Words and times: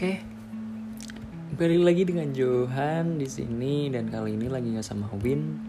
Oke. 0.00 0.16
Balik 1.60 1.84
lagi 1.84 2.02
dengan 2.08 2.32
Johan 2.32 3.20
di 3.20 3.28
sini 3.28 3.92
dan 3.92 4.08
kali 4.08 4.32
ini 4.32 4.48
lagi 4.48 4.72
nggak 4.72 4.80
sama 4.80 5.12
Win 5.20 5.60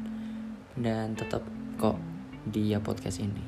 dan 0.79 1.19
tetap 1.19 1.43
kok 1.75 1.99
dia 2.47 2.79
podcast 2.79 3.19
ini. 3.19 3.43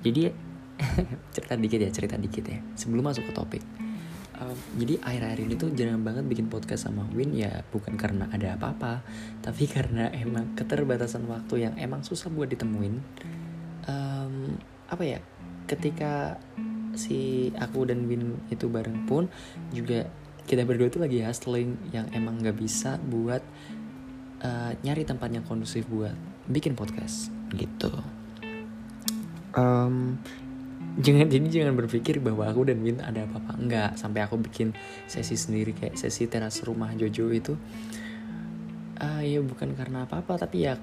Jadi 0.00 0.32
cerita 1.36 1.52
dikit 1.52 1.80
ya, 1.84 1.92
cerita 1.92 2.16
dikit 2.16 2.48
ya. 2.48 2.64
Sebelum 2.80 3.12
masuk 3.12 3.28
ke 3.28 3.32
topik. 3.36 3.60
Um, 4.40 4.56
jadi 4.80 5.04
akhir-akhir 5.04 5.40
ini 5.44 5.54
tuh 5.60 5.68
jarang 5.76 6.00
banget 6.00 6.24
bikin 6.24 6.48
podcast 6.48 6.88
sama 6.88 7.04
Win 7.12 7.36
ya 7.36 7.60
bukan 7.68 8.00
karena 8.00 8.24
ada 8.32 8.56
apa-apa, 8.56 9.04
tapi 9.44 9.68
karena 9.76 10.08
emang 10.16 10.56
keterbatasan 10.56 11.28
waktu 11.28 11.68
yang 11.68 11.76
emang 11.76 12.00
susah 12.00 12.32
buat 12.32 12.48
ditemuin. 12.48 12.96
Um, 13.84 14.56
apa 14.88 15.04
ya? 15.04 15.20
Ketika 15.68 16.40
si 16.94 17.50
aku 17.58 17.86
dan 17.86 18.06
Win 18.10 18.38
itu 18.50 18.66
bareng 18.66 19.06
pun 19.06 19.30
juga 19.70 20.06
kita 20.46 20.66
berdua 20.66 20.90
tuh 20.90 21.02
lagi 21.06 21.22
hustling 21.22 21.78
yang 21.94 22.10
emang 22.10 22.42
nggak 22.42 22.58
bisa 22.58 22.98
buat 23.06 23.42
uh, 24.42 24.72
nyari 24.82 25.06
tempat 25.06 25.30
yang 25.30 25.46
kondusif 25.46 25.86
buat 25.86 26.14
bikin 26.50 26.74
podcast 26.74 27.30
gitu. 27.54 27.90
Um, 29.54 30.18
jangan 30.98 31.30
jadi 31.30 31.46
jangan 31.62 31.74
berpikir 31.78 32.18
bahwa 32.18 32.50
aku 32.50 32.66
dan 32.66 32.82
Win 32.82 32.98
ada 32.98 33.26
apa-apa. 33.26 33.54
Enggak 33.58 33.90
sampai 33.94 34.26
aku 34.26 34.42
bikin 34.42 34.74
sesi 35.06 35.38
sendiri 35.38 35.70
kayak 35.70 35.94
sesi 35.94 36.26
teras 36.26 36.58
rumah 36.66 36.90
Jojo 36.98 37.30
itu. 37.30 37.54
Uh, 39.00 39.22
ya 39.24 39.40
bukan 39.40 39.72
karena 39.78 40.04
apa-apa 40.04 40.36
tapi 40.36 40.68
ya 40.68 40.76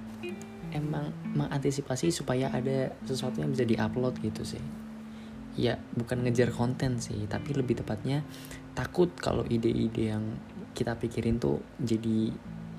emang 0.74 1.14
mengantisipasi 1.38 2.10
supaya 2.10 2.50
ada 2.50 2.92
sesuatu 3.06 3.46
yang 3.46 3.54
bisa 3.54 3.62
diupload 3.62 4.18
gitu 4.26 4.42
sih 4.42 4.64
ya 5.58 5.82
bukan 5.98 6.22
ngejar 6.22 6.54
konten 6.54 7.02
sih 7.02 7.26
tapi 7.26 7.58
lebih 7.58 7.82
tepatnya 7.82 8.22
takut 8.78 9.10
kalau 9.18 9.42
ide-ide 9.50 10.14
yang 10.14 10.38
kita 10.78 10.94
pikirin 10.94 11.42
tuh 11.42 11.58
jadi 11.82 12.30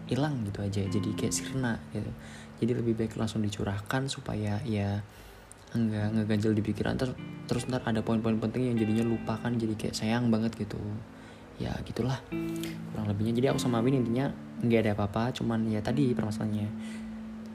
hilang 0.08 0.46
gitu 0.46 0.62
aja 0.64 0.82
jadi 0.86 1.10
kayak 1.18 1.34
sirna 1.34 1.76
gitu. 1.90 2.08
Jadi 2.58 2.72
lebih 2.74 2.94
baik 2.98 3.14
langsung 3.18 3.42
dicurahkan 3.42 4.06
supaya 4.06 4.58
ya 4.62 5.02
enggak 5.74 6.14
ngeganjel 6.14 6.54
di 6.54 6.62
pikiran. 6.64 6.94
Terus 6.94 7.14
terus 7.50 7.62
ntar 7.66 7.82
ada 7.82 8.00
poin-poin 8.00 8.38
penting 8.38 8.72
yang 8.72 8.76
jadinya 8.78 9.04
lupakan 9.10 9.52
jadi 9.52 9.74
kayak 9.74 9.94
sayang 9.94 10.30
banget 10.30 10.54
gitu. 10.56 10.78
Ya 11.58 11.74
gitulah. 11.82 12.22
Kurang 12.94 13.06
lebihnya. 13.10 13.34
Jadi 13.34 13.46
aku 13.50 13.58
sama 13.58 13.82
Win 13.82 13.98
intinya 13.98 14.30
nggak 14.62 14.80
ada 14.86 14.92
apa-apa 14.94 15.34
cuman 15.34 15.66
ya 15.66 15.82
tadi 15.82 16.14
permasalahannya. 16.14 16.70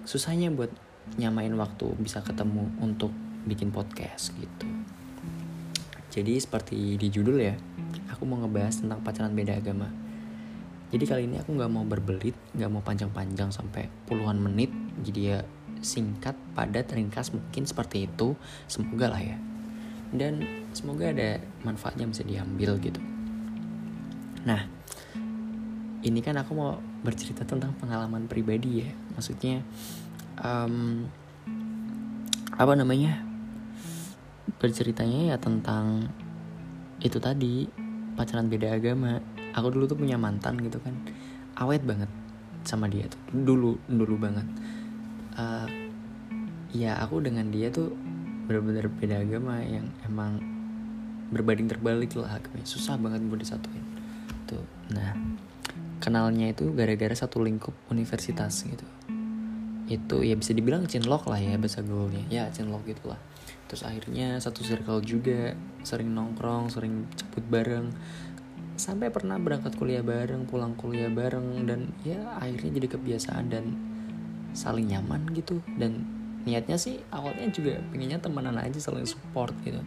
Susahnya 0.03 0.51
buat 0.51 0.71
nyamain 1.15 1.51
waktu 1.55 1.95
bisa 1.99 2.19
ketemu 2.23 2.67
untuk 2.79 3.11
bikin 3.43 3.75
podcast 3.75 4.31
gitu 4.39 4.67
jadi 6.13 6.37
seperti 6.37 6.93
di 7.01 7.09
judul 7.09 7.41
ya, 7.41 7.57
aku 8.13 8.29
mau 8.29 8.37
ngebahas 8.37 8.85
tentang 8.85 9.01
pacaran 9.01 9.33
beda 9.33 9.57
agama. 9.57 9.89
Jadi 10.93 11.09
kali 11.09 11.25
ini 11.25 11.41
aku 11.41 11.57
nggak 11.57 11.71
mau 11.73 11.81
berbelit, 11.81 12.37
nggak 12.53 12.69
mau 12.69 12.85
panjang-panjang 12.85 13.49
sampai 13.49 13.89
puluhan 14.05 14.37
menit. 14.37 14.69
Jadi 15.01 15.33
ya 15.33 15.41
singkat, 15.81 16.37
padat, 16.53 16.93
ringkas 16.93 17.33
mungkin 17.33 17.65
seperti 17.65 18.05
itu. 18.05 18.37
Semoga 18.69 19.09
lah 19.09 19.25
ya. 19.25 19.41
Dan 20.13 20.45
semoga 20.77 21.09
ada 21.09 21.41
manfaatnya 21.65 22.05
bisa 22.05 22.21
diambil 22.21 22.77
gitu. 22.77 23.01
Nah, 24.45 24.69
ini 26.05 26.21
kan 26.21 26.37
aku 26.37 26.53
mau 26.53 26.77
bercerita 27.01 27.41
tentang 27.41 27.73
pengalaman 27.81 28.29
pribadi 28.29 28.85
ya. 28.85 28.89
Maksudnya, 29.17 29.65
um, 30.37 31.09
apa 32.53 32.73
namanya? 32.77 33.32
Berceritanya 34.59 35.33
ya 35.33 35.37
tentang 35.39 36.07
itu 37.03 37.19
tadi 37.19 37.67
pacaran 38.15 38.47
beda 38.47 38.75
agama. 38.75 39.19
Aku 39.53 39.69
dulu 39.69 39.85
tuh 39.85 39.99
punya 39.99 40.17
mantan 40.17 40.57
gitu 40.65 40.81
kan 40.81 40.97
awet 41.61 41.85
banget 41.85 42.09
sama 42.65 42.89
dia 42.89 43.05
tuh 43.05 43.21
dulu 43.31 43.77
dulu 43.85 44.15
banget. 44.17 44.47
Uh, 45.37 45.67
ya 46.73 46.97
aku 47.01 47.21
dengan 47.21 47.49
dia 47.53 47.69
tuh 47.69 47.93
benar-benar 48.49 48.89
beda 48.89 49.21
agama 49.23 49.61
yang 49.61 49.87
emang 50.09 50.41
berbanding 51.33 51.69
terbalik 51.69 52.13
lah 52.13 52.37
agamanya 52.37 52.67
susah 52.67 52.97
banget 52.97 53.21
buat 53.29 53.39
disatuin. 53.41 53.85
Tuh 54.49 54.63
nah 54.89 55.13
kenalnya 56.01 56.51
itu 56.51 56.73
gara-gara 56.73 57.13
satu 57.13 57.39
lingkup 57.39 57.73
universitas 57.93 58.65
gitu. 58.65 58.85
Itu 59.85 60.25
ya 60.25 60.33
bisa 60.33 60.51
dibilang 60.57 60.89
cinlok 60.89 61.29
lah 61.29 61.37
ya 61.37 61.55
bahasa 61.61 61.85
gaulnya. 61.85 62.25
Ya 62.33 62.49
cinlok 62.49 62.89
gitulah 62.89 63.21
terus 63.67 63.83
akhirnya 63.87 64.37
satu 64.37 64.61
circle 64.61 65.01
juga 65.01 65.57
sering 65.81 66.11
nongkrong 66.11 66.69
sering 66.69 67.07
ceput 67.15 67.43
bareng. 67.47 67.93
Sampai 68.73 69.13
pernah 69.13 69.37
berangkat 69.37 69.77
kuliah 69.77 70.01
bareng 70.01 70.49
pulang 70.49 70.73
kuliah 70.73 71.09
bareng 71.09 71.69
dan 71.69 71.93
ya 72.01 72.17
akhirnya 72.41 72.81
jadi 72.81 72.87
kebiasaan 72.97 73.45
dan 73.53 73.65
saling 74.57 74.89
nyaman 74.89 75.29
gitu. 75.37 75.61
Dan 75.77 76.03
niatnya 76.43 76.75
sih 76.75 76.99
awalnya 77.13 77.47
juga 77.53 77.79
pengennya 77.93 78.19
temenan 78.19 78.57
aja 78.57 78.79
saling 78.81 79.05
support 79.05 79.53
gitu. 79.61 79.79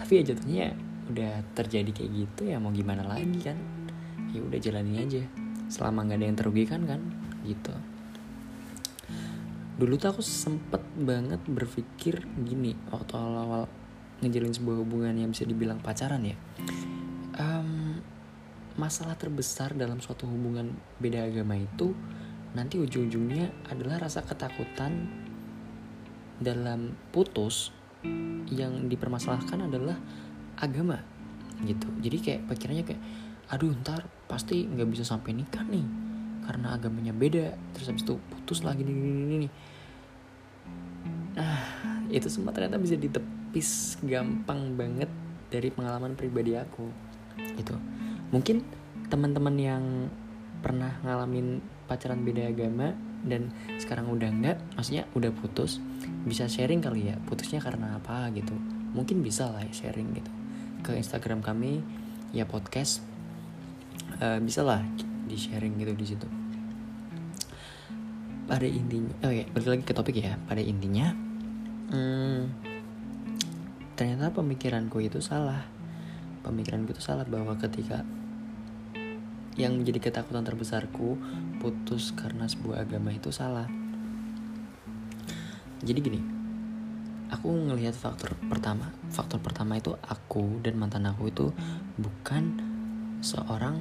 Tapi 0.00 0.20
ya 0.20 0.32
jatuhnya 0.32 0.66
udah 1.12 1.44
terjadi 1.52 1.90
kayak 1.92 2.10
gitu 2.14 2.42
ya 2.48 2.56
mau 2.56 2.72
gimana 2.72 3.04
lagi 3.04 3.38
kan? 3.44 3.60
Ya 4.32 4.40
udah 4.40 4.58
jalanin 4.58 4.96
aja. 5.04 5.22
Selama 5.68 6.08
nggak 6.08 6.18
ada 6.18 6.26
yang 6.26 6.38
terugikan 6.40 6.80
kan? 6.88 7.00
Gitu 7.44 7.91
dulu 9.76 9.96
tuh 9.96 10.12
aku 10.12 10.22
sempet 10.24 10.82
banget 10.98 11.40
berpikir 11.48 12.22
gini 12.44 12.76
waktu 12.92 13.12
awal-awal 13.16 13.64
ngejalin 14.22 14.54
sebuah 14.54 14.76
hubungan 14.84 15.14
yang 15.18 15.30
bisa 15.34 15.48
dibilang 15.48 15.82
pacaran 15.82 16.22
ya. 16.22 16.36
Um, 17.36 17.98
masalah 18.78 19.18
terbesar 19.18 19.74
dalam 19.74 19.98
suatu 19.98 20.28
hubungan 20.28 20.76
beda 21.00 21.26
agama 21.26 21.58
itu 21.58 21.96
nanti 22.52 22.76
ujung-ujungnya 22.76 23.72
adalah 23.72 24.06
rasa 24.06 24.20
ketakutan 24.22 25.08
dalam 26.38 26.92
putus 27.10 27.72
yang 28.52 28.86
dipermasalahkan 28.92 29.66
adalah 29.66 29.96
agama 30.60 31.00
gitu. 31.64 31.88
Jadi 32.02 32.16
kayak 32.20 32.40
pikirannya 32.52 32.84
kayak 32.84 33.02
aduh 33.52 33.72
ntar 33.82 34.08
pasti 34.30 34.64
nggak 34.64 34.88
bisa 34.88 35.04
sampai 35.04 35.36
nikah 35.36 35.60
nih 35.66 36.11
karena 36.46 36.74
agamanya 36.74 37.14
beda 37.14 37.54
terus 37.74 37.86
habis 37.90 38.04
itu 38.04 38.18
putus 38.18 38.66
lagi 38.66 38.82
nih, 38.82 38.94
nih, 38.94 39.38
nih 39.46 39.52
nah 41.32 41.58
itu 42.12 42.28
semua 42.28 42.52
ternyata 42.52 42.76
bisa 42.76 42.98
ditepis 42.98 44.02
gampang 44.04 44.76
banget 44.76 45.08
dari 45.48 45.72
pengalaman 45.72 46.12
pribadi 46.18 46.58
aku 46.58 46.88
itu 47.56 47.72
mungkin 48.28 48.64
teman-teman 49.08 49.56
yang 49.56 49.84
pernah 50.60 51.00
ngalamin 51.02 51.60
pacaran 51.88 52.22
beda 52.22 52.52
agama 52.52 52.94
dan 53.22 53.50
sekarang 53.78 54.10
udah 54.10 54.28
enggak 54.28 54.58
maksudnya 54.76 55.06
udah 55.14 55.30
putus 55.30 55.78
bisa 56.22 56.46
sharing 56.46 56.82
kali 56.82 57.10
ya 57.10 57.16
putusnya 57.26 57.58
karena 57.62 57.98
apa 57.98 58.30
gitu. 58.34 58.54
Mungkin 58.92 59.24
bisa 59.24 59.48
lah 59.48 59.64
sharing 59.72 60.14
gitu. 60.14 60.30
Ke 60.84 60.98
Instagram 60.98 61.40
kami 61.40 61.82
ya 62.34 62.46
podcast. 62.46 63.02
Uh, 64.22 64.38
bisa 64.38 64.62
lah 64.62 64.84
di 65.32 65.40
sharing 65.40 65.80
gitu 65.80 65.92
di 65.96 66.04
situ. 66.04 66.28
Pada 68.44 68.68
intinya 68.68 69.16
oh 69.24 69.32
ya 69.32 69.48
balik 69.48 69.68
lagi 69.80 69.84
ke 69.88 69.94
topik 69.96 70.16
ya. 70.20 70.36
Pada 70.44 70.60
intinya 70.60 71.16
hmm, 71.88 72.40
ternyata 73.96 74.28
pemikiranku 74.36 75.00
itu 75.00 75.24
salah. 75.24 75.64
Pemikiranku 76.44 76.92
itu 76.92 77.00
salah 77.00 77.24
bahwa 77.24 77.56
ketika 77.56 78.04
yang 79.56 79.80
menjadi 79.80 80.12
ketakutan 80.12 80.44
terbesarku 80.44 81.16
putus 81.64 82.12
karena 82.12 82.44
sebuah 82.44 82.84
agama 82.84 83.16
itu 83.16 83.32
salah. 83.32 83.64
Jadi 85.80 85.98
gini 86.04 86.20
aku 87.32 87.48
ngelihat 87.48 87.96
faktor 87.96 88.36
pertama 88.44 88.92
faktor 89.08 89.40
pertama 89.40 89.80
itu 89.80 89.96
aku 90.04 90.60
dan 90.60 90.76
mantan 90.76 91.08
aku 91.08 91.32
itu 91.32 91.48
bukan 91.96 92.60
seorang 93.24 93.80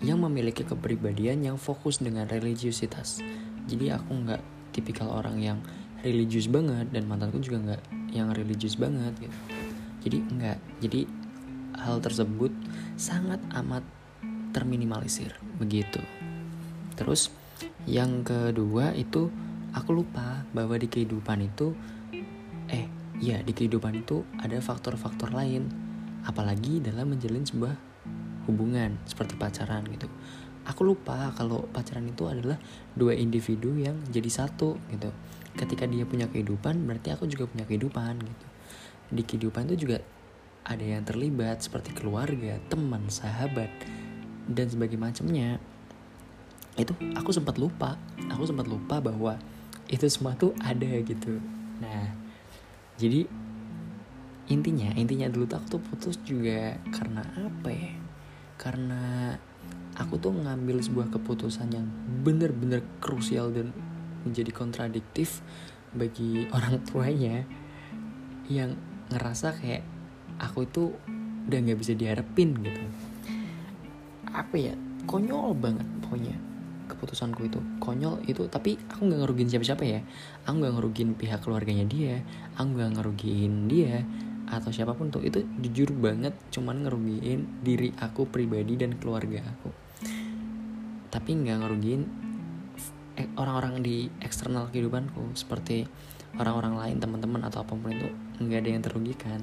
yang 0.00 0.20
memiliki 0.20 0.64
kepribadian 0.64 1.44
yang 1.44 1.56
fokus 1.60 2.00
dengan 2.00 2.24
religiusitas 2.28 3.20
jadi 3.70 4.00
aku 4.00 4.10
nggak 4.26 4.42
tipikal 4.74 5.10
orang 5.10 5.38
yang 5.38 5.58
religius 6.00 6.48
banget 6.48 6.88
dan 6.90 7.04
mantanku 7.04 7.38
juga 7.38 7.58
nggak 7.70 7.82
yang 8.10 8.32
religius 8.32 8.74
banget 8.74 9.12
gitu. 9.20 9.38
Jadi 10.00 10.18
enggak 10.32 10.58
jadi 10.80 11.00
hal 11.76 12.00
tersebut 12.00 12.52
sangat 12.96 13.38
amat 13.62 13.84
terminimalisir. 14.56 15.36
Begitu. 15.60 16.00
Terus 16.96 17.30
yang 17.84 18.24
kedua 18.24 18.96
itu 18.96 19.28
aku 19.76 19.90
lupa 19.92 20.42
bahwa 20.50 20.74
di 20.80 20.88
kehidupan 20.88 21.46
itu 21.46 21.76
eh 22.72 22.88
ya 23.20 23.44
di 23.44 23.52
kehidupan 23.52 24.02
itu 24.02 24.24
ada 24.40 24.56
faktor-faktor 24.58 25.30
lain. 25.30 25.68
Apalagi 26.24 26.84
dalam 26.84 27.16
menjalin 27.16 27.44
sebuah 27.44 27.89
hubungan 28.48 28.96
seperti 29.04 29.36
pacaran 29.36 29.84
gitu. 29.88 30.08
Aku 30.68 30.84
lupa 30.84 31.32
kalau 31.34 31.66
pacaran 31.72 32.06
itu 32.06 32.28
adalah 32.28 32.60
dua 32.94 33.16
individu 33.16 33.74
yang 33.74 33.96
jadi 34.12 34.28
satu 34.28 34.76
gitu. 34.92 35.10
Ketika 35.56 35.88
dia 35.88 36.06
punya 36.06 36.30
kehidupan 36.30 36.86
berarti 36.86 37.10
aku 37.10 37.26
juga 37.26 37.50
punya 37.50 37.66
kehidupan 37.66 38.22
gitu. 38.22 38.46
Di 39.10 39.22
kehidupan 39.26 39.66
itu 39.72 39.88
juga 39.88 39.98
ada 40.62 40.84
yang 40.84 41.02
terlibat 41.02 41.64
seperti 41.64 41.96
keluarga 41.96 42.60
teman 42.70 43.08
sahabat 43.10 43.72
dan 44.46 44.66
sebagai 44.70 45.00
macamnya. 45.00 45.58
Itu 46.78 46.94
aku 47.18 47.34
sempat 47.34 47.58
lupa 47.58 47.98
aku 48.30 48.48
sempat 48.48 48.64
lupa 48.70 49.02
bahwa 49.02 49.36
itu 49.90 50.06
semua 50.06 50.32
tuh 50.38 50.54
ada 50.62 50.88
gitu. 51.02 51.36
Nah 51.82 52.14
jadi 52.96 53.26
intinya 54.48 54.90
intinya 54.96 55.28
dulu 55.28 55.44
tuh 55.46 55.56
aku 55.60 55.66
tuh 55.76 55.82
putus 55.82 56.16
juga 56.24 56.78
karena 56.90 57.22
apa 57.36 57.68
ya 57.70 57.99
karena 58.60 59.32
aku 59.96 60.20
tuh 60.20 60.36
ngambil 60.36 60.84
sebuah 60.84 61.08
keputusan 61.08 61.72
yang 61.72 61.88
bener-bener 62.20 62.84
krusial 63.00 63.48
dan 63.48 63.72
menjadi 64.28 64.52
kontradiktif 64.52 65.40
bagi 65.96 66.44
orang 66.56 66.84
tuanya 66.84 67.48
yang 68.52 68.76
ngerasa 69.08 69.56
kayak 69.56 69.80
aku 70.36 70.68
itu 70.68 70.92
udah 71.48 71.58
nggak 71.64 71.80
bisa 71.80 71.96
diharapin 71.96 72.52
gitu. 72.60 72.84
Apa 74.28 74.54
ya? 74.60 74.76
Konyol 75.08 75.56
banget 75.56 75.88
pokoknya 76.04 76.36
keputusanku 76.92 77.48
itu. 77.48 77.58
Konyol 77.80 78.20
itu 78.28 78.44
tapi 78.52 78.76
aku 78.92 79.08
nggak 79.08 79.24
ngerugiin 79.24 79.48
siapa-siapa 79.48 79.82
ya. 79.88 80.04
Aku 80.44 80.60
nggak 80.60 80.74
ngerugiin 80.76 81.16
pihak 81.16 81.40
keluarganya 81.40 81.88
dia 81.88 82.20
aku 82.60 82.76
nggak 82.76 82.90
ngerugiin 83.00 83.72
dia 83.72 84.04
atau 84.50 84.74
siapa 84.74 84.98
pun 84.98 85.14
tuh 85.14 85.22
itu 85.22 85.46
jujur 85.62 85.94
banget 85.94 86.34
cuman 86.50 86.82
ngerugiin 86.82 87.62
diri 87.62 87.94
aku 88.02 88.26
pribadi 88.26 88.74
dan 88.74 88.98
keluarga 88.98 89.46
aku. 89.46 89.70
Tapi 91.10 91.30
nggak 91.38 91.56
ngerugiin 91.62 92.02
eh, 93.18 93.28
orang-orang 93.38 93.78
di 93.80 94.10
eksternal 94.18 94.66
kehidupanku 94.74 95.38
seperti 95.38 95.86
orang-orang 96.38 96.74
lain 96.78 96.96
teman-teman 96.98 97.42
atau 97.46 97.62
apa 97.62 97.74
pun 97.74 97.90
itu 97.90 98.08
nggak 98.42 98.58
ada 98.62 98.70
yang 98.70 98.82
terugikan 98.82 99.40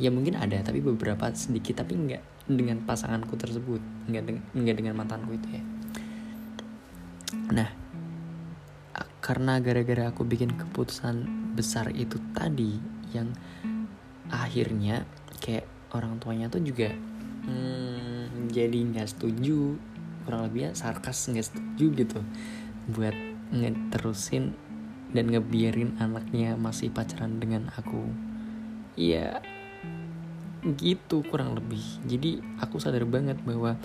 ya 0.00 0.10
mungkin 0.10 0.34
ada 0.34 0.58
tapi 0.64 0.82
beberapa 0.82 1.30
sedikit 1.36 1.84
tapi 1.84 1.94
nggak 1.94 2.22
dengan 2.50 2.82
pasanganku 2.82 3.38
tersebut 3.38 3.78
nggak 4.10 4.24
dengan 4.26 4.42
nggak 4.52 4.76
dengan 4.76 4.94
mantanku 4.98 5.36
itu 5.36 5.48
ya. 5.54 5.62
Nah 7.54 7.70
karena 9.24 9.56
gara-gara 9.56 10.12
aku 10.12 10.20
bikin 10.28 10.52
keputusan 10.52 11.24
besar 11.56 11.88
itu 11.96 12.20
tadi 12.36 12.76
yang 13.16 13.32
akhirnya 14.32 15.04
kayak 15.42 15.68
orang 15.92 16.16
tuanya 16.20 16.48
tuh 16.48 16.64
juga 16.64 16.92
hmm, 17.44 18.50
jadi 18.52 18.78
nggak 18.94 19.08
setuju 19.12 19.76
kurang 20.24 20.48
lebihnya 20.48 20.72
sarkas 20.72 21.28
nggak 21.28 21.46
setuju 21.52 21.84
gitu 21.92 22.20
buat 22.88 23.16
ngeterusin 23.52 24.56
dan 25.14 25.30
ngebiarin 25.30 25.94
anaknya 26.02 26.58
masih 26.58 26.90
pacaran 26.90 27.38
dengan 27.38 27.70
aku. 27.78 28.02
Ya 28.98 29.38
gitu 30.64 31.22
kurang 31.30 31.54
lebih. 31.54 31.80
Jadi 32.04 32.42
aku 32.58 32.82
sadar 32.82 33.06
banget 33.06 33.38
bahwa 33.46 33.78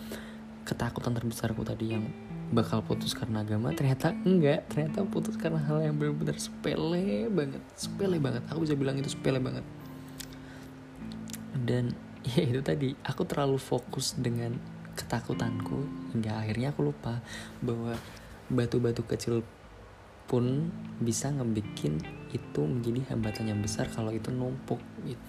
ketakutan 0.65 1.13
terbesarku 1.13 1.61
tadi 1.61 1.93
yang 1.93 2.09
bakal 2.49 2.81
putus 2.81 3.13
karena 3.13 3.45
agama 3.45 3.75
ternyata 3.77 4.15
enggak. 4.25 4.65
Ternyata 4.73 5.05
putus 5.05 5.37
karena 5.37 5.61
hal 5.61 5.85
yang 5.85 5.95
benar-benar 6.01 6.41
sepele 6.41 7.29
banget 7.29 7.61
sepele 7.77 8.17
banget. 8.17 8.41
Aku 8.49 8.65
bisa 8.65 8.73
bilang 8.73 8.97
itu 8.97 9.13
sepele 9.13 9.37
banget 9.37 9.63
dan 11.53 11.95
ya 12.35 12.43
itu 12.45 12.61
tadi 12.61 12.93
aku 13.05 13.23
terlalu 13.25 13.57
fokus 13.57 14.17
dengan 14.19 14.57
ketakutanku 14.99 15.87
hingga 16.11 16.43
akhirnya 16.43 16.75
aku 16.75 16.91
lupa 16.91 17.23
bahwa 17.63 17.95
batu-batu 18.51 19.07
kecil 19.07 19.45
pun 20.29 20.69
bisa 21.01 21.31
ngebikin 21.33 21.97
itu 22.29 22.61
menjadi 22.61 23.15
hambatan 23.15 23.49
yang 23.49 23.59
besar 23.63 23.89
kalau 23.89 24.13
itu 24.13 24.29
numpuk 24.29 24.77
gitu. 25.07 25.25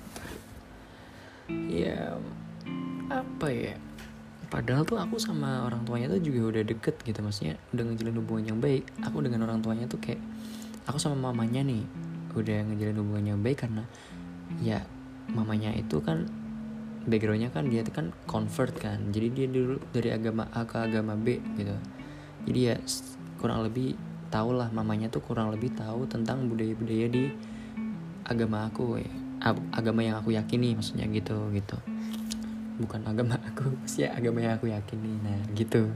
Ya 1.73 2.19
apa 3.09 3.49
ya? 3.49 3.75
Padahal 4.51 4.83
tuh 4.83 4.99
aku 4.99 5.17
sama 5.17 5.65
orang 5.65 5.87
tuanya 5.87 6.11
tuh 6.11 6.21
juga 6.21 6.59
udah 6.59 6.65
deket 6.67 7.01
gitu 7.07 7.23
maksudnya 7.23 7.57
udah 7.73 7.85
ngejalin 7.87 8.19
hubungan 8.21 8.45
yang 8.53 8.59
baik. 8.61 8.85
Aku 9.07 9.23
dengan 9.25 9.47
orang 9.49 9.63
tuanya 9.65 9.89
tuh 9.89 10.03
kayak 10.03 10.21
aku 10.85 11.01
sama 11.01 11.33
mamanya 11.33 11.65
nih 11.65 11.87
udah 12.37 12.67
ngejalin 12.69 12.99
hubungan 13.01 13.25
yang 13.37 13.41
baik 13.41 13.65
karena 13.65 13.87
ya 14.61 14.85
mamanya 15.33 15.73
itu 15.75 16.03
kan 16.03 16.27
backgroundnya 17.09 17.49
kan 17.49 17.69
dia 17.69 17.81
kan 17.87 18.13
convert 18.29 18.77
kan. 18.77 19.11
Jadi 19.11 19.29
dia 19.33 19.47
dulu 19.49 19.81
dari 19.91 20.13
agama 20.13 20.49
A 20.53 20.69
ke 20.69 20.77
agama 20.77 21.17
B 21.17 21.41
gitu. 21.57 21.77
Jadi 22.45 22.61
ya 22.61 22.77
kurang 23.41 23.65
lebih 23.65 23.97
tau 24.29 24.53
lah 24.53 24.69
mamanya 24.71 25.09
tuh 25.09 25.25
kurang 25.25 25.51
lebih 25.51 25.73
tahu 25.75 26.07
tentang 26.07 26.47
budaya-budaya 26.47 27.07
di 27.09 27.25
agama 28.29 28.69
aku 28.69 29.01
ya. 29.01 29.13
Agama 29.73 30.05
yang 30.05 30.21
aku 30.21 30.37
yakini 30.37 30.77
maksudnya 30.77 31.09
gitu 31.09 31.49
gitu. 31.57 31.77
Bukan 32.81 33.01
agama 33.09 33.41
aku 33.49 33.73
sih 33.89 34.05
agama 34.05 34.45
yang 34.45 34.61
aku 34.61 34.69
yakini 34.69 35.17
nah 35.25 35.41
gitu. 35.57 35.89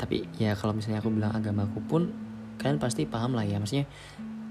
Tapi 0.00 0.26
ya 0.40 0.56
kalau 0.56 0.72
misalnya 0.72 1.04
aku 1.04 1.12
bilang 1.12 1.32
agama 1.36 1.68
aku 1.68 1.84
pun 1.84 2.08
kalian 2.56 2.80
pasti 2.80 3.04
paham 3.04 3.36
lah 3.36 3.44
ya 3.44 3.60
maksudnya 3.60 3.84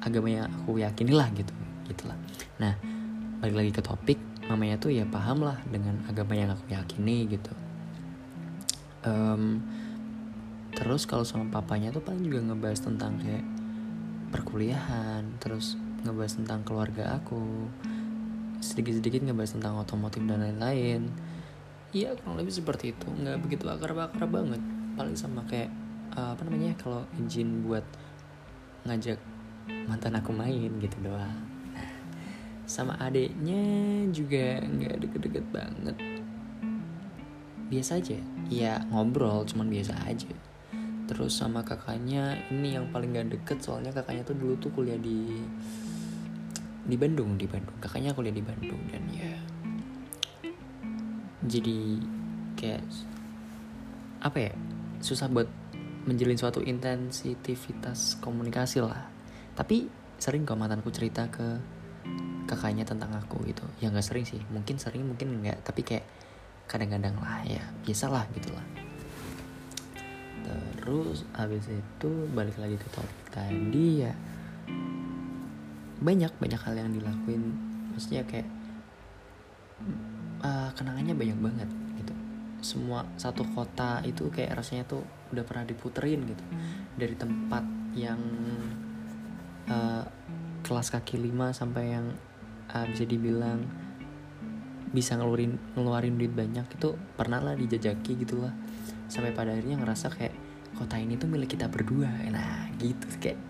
agama 0.04 0.28
yang 0.30 0.46
aku 0.46 0.78
yakini 0.78 1.18
lah 1.18 1.28
gitu 1.34 1.52
gitulah. 1.90 2.16
Nah 2.62 2.93
balik 3.44 3.60
lagi 3.60 3.72
ke 3.76 3.84
topik 3.84 4.20
mamanya 4.48 4.80
tuh 4.80 4.88
ya 4.88 5.04
paham 5.04 5.44
lah 5.44 5.60
dengan 5.68 6.00
agama 6.08 6.32
yang 6.32 6.56
aku 6.56 6.64
yakini 6.72 7.28
gitu. 7.28 7.52
Um, 9.04 9.60
terus 10.72 11.04
kalau 11.04 11.28
sama 11.28 11.52
papanya 11.52 11.92
tuh 11.92 12.00
paling 12.00 12.24
juga 12.24 12.40
ngebahas 12.40 12.88
tentang 12.88 13.20
kayak 13.20 13.44
perkuliahan 14.32 15.28
terus 15.44 15.76
ngebahas 16.08 16.40
tentang 16.40 16.64
keluarga 16.64 17.20
aku 17.20 17.68
sedikit-sedikit 18.64 19.28
ngebahas 19.28 19.60
tentang 19.60 19.76
otomotif 19.76 20.24
dan 20.24 20.40
lain-lain. 20.40 21.12
Iya 21.92 22.16
kurang 22.16 22.40
lebih 22.40 22.56
seperti 22.56 22.96
itu. 22.96 23.12
Nggak 23.12 23.44
begitu 23.44 23.68
akar-akar 23.68 24.24
banget. 24.24 24.64
Paling 24.96 25.20
sama 25.20 25.44
kayak 25.52 25.68
uh, 26.16 26.32
apa 26.32 26.48
namanya 26.48 26.80
kalau 26.80 27.04
izin 27.20 27.68
buat 27.68 27.84
ngajak 28.88 29.20
mantan 29.84 30.16
aku 30.16 30.32
main 30.32 30.72
gitu 30.80 30.96
doang 31.04 31.53
sama 32.64 32.96
adiknya 33.00 33.64
juga 34.12 34.62
nggak 34.64 34.96
deket-deket 35.04 35.46
banget. 35.52 35.96
Biasa 37.68 38.00
aja. 38.00 38.20
Ya 38.48 38.84
ngobrol 38.92 39.44
cuman 39.48 39.68
biasa 39.68 39.94
aja. 40.08 40.32
Terus 41.10 41.36
sama 41.36 41.62
kakaknya 41.68 42.40
ini 42.48 42.80
yang 42.80 42.88
paling 42.96 43.12
gak 43.12 43.28
deket 43.28 43.60
soalnya 43.60 43.92
kakaknya 43.92 44.24
tuh 44.24 44.40
dulu 44.40 44.56
tuh 44.56 44.72
kuliah 44.72 44.96
di 44.96 45.44
di 46.84 46.96
Bandung 46.96 47.36
di 47.36 47.44
Bandung. 47.44 47.76
Kakaknya 47.84 48.16
kuliah 48.16 48.32
di 48.32 48.44
Bandung 48.44 48.80
dan 48.88 49.04
ya 49.12 49.36
jadi 51.44 52.00
kayak 52.56 52.84
apa 54.24 54.38
ya 54.40 54.54
susah 55.04 55.28
buat 55.28 55.48
menjalin 56.08 56.40
suatu 56.40 56.64
intensitivitas 56.64 58.20
komunikasi 58.24 58.80
lah. 58.84 59.08
Tapi 59.56 59.88
sering 60.20 60.48
kok 60.48 60.56
mantanku 60.56 60.88
cerita 60.92 61.28
ke 61.28 61.60
kakaknya 62.54 62.86
tentang 62.86 63.10
aku 63.18 63.42
gitu. 63.50 63.66
Ya 63.82 63.90
nggak 63.90 64.06
sering 64.06 64.26
sih. 64.30 64.40
Mungkin 64.54 64.78
sering 64.78 65.04
mungkin 65.04 65.42
nggak. 65.42 65.66
Tapi 65.66 65.82
kayak 65.82 66.06
kadang-kadang 66.70 67.18
lah 67.20 67.44
ya 67.44 67.62
biasalah 67.84 68.24
gitulah 68.32 68.64
terus 70.84 71.24
habis 71.32 71.64
itu 71.72 72.12
balik 72.36 72.60
lagi 72.60 72.76
ke 72.76 72.88
topik 72.92 73.32
tadi 73.32 74.04
ya 74.04 74.12
banyak 76.04 76.36
banyak 76.36 76.60
hal 76.60 76.76
yang 76.76 76.92
dilakuin. 76.92 77.56
Maksudnya 77.96 78.28
kayak 78.28 78.44
uh, 80.44 80.68
kenangannya 80.76 81.16
banyak 81.16 81.40
banget 81.40 81.70
gitu. 81.96 82.14
Semua 82.60 83.08
satu 83.16 83.48
kota 83.56 84.04
itu 84.04 84.28
kayak 84.28 84.60
rasanya 84.60 84.84
tuh 84.84 85.00
udah 85.32 85.48
pernah 85.48 85.64
diputerin 85.64 86.28
gitu. 86.28 86.44
Dari 87.00 87.16
tempat 87.16 87.64
yang 87.96 88.20
uh, 89.72 90.04
kelas 90.68 90.92
kaki 90.92 91.16
lima 91.24 91.56
sampai 91.56 91.96
yang 91.96 92.12
uh, 92.72 92.86
bisa 92.88 93.04
dibilang 93.04 93.66
bisa 94.94 95.18
ngeluarin 95.18 95.58
ngeluarin 95.74 96.16
duit 96.22 96.32
banyak 96.32 96.70
itu 96.70 96.94
pernah 97.18 97.42
lah 97.42 97.58
dijajaki 97.58 98.14
gitulah 98.14 98.54
sampai 99.10 99.34
pada 99.34 99.58
akhirnya 99.58 99.82
ngerasa 99.82 100.14
kayak 100.14 100.38
kota 100.78 101.02
ini 101.02 101.18
tuh 101.18 101.30
milik 101.30 101.58
kita 101.58 101.66
berdua. 101.70 102.10
Nah 102.30 102.70
gitu 102.78 103.10
kayak 103.18 103.42